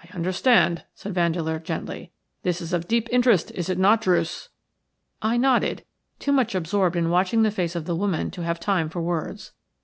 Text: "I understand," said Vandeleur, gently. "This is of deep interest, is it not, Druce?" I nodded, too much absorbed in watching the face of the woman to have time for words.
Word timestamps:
"I 0.00 0.06
understand," 0.14 0.84
said 0.94 1.14
Vandeleur, 1.16 1.58
gently. 1.58 2.12
"This 2.44 2.60
is 2.60 2.72
of 2.72 2.86
deep 2.86 3.08
interest, 3.10 3.50
is 3.50 3.68
it 3.68 3.76
not, 3.76 4.00
Druce?" 4.00 4.50
I 5.20 5.36
nodded, 5.36 5.84
too 6.20 6.30
much 6.30 6.54
absorbed 6.54 6.94
in 6.94 7.10
watching 7.10 7.42
the 7.42 7.50
face 7.50 7.74
of 7.74 7.84
the 7.84 7.96
woman 7.96 8.30
to 8.30 8.44
have 8.44 8.60
time 8.60 8.88
for 8.88 9.02
words. 9.02 9.50